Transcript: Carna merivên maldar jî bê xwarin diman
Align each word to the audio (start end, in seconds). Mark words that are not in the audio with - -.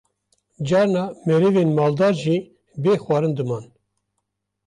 Carna 0.67 1.05
merivên 1.27 1.69
maldar 1.77 2.13
jî 2.23 2.37
bê 2.83 2.93
xwarin 3.03 3.33
diman 3.37 3.65